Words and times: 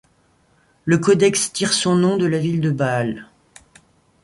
Le 0.83 0.97
codex 0.97 1.53
tire 1.53 1.73
son 1.73 1.93
nom 1.95 2.17
de 2.17 2.25
la 2.25 2.39
ville 2.39 2.59
de 2.59 2.71
Bâle. 2.71 3.29